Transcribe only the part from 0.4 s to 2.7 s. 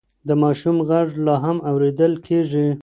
ماشوم غږ لا هم اورېدل کېږي.